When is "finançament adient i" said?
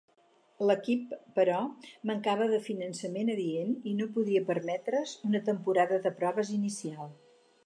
2.69-3.95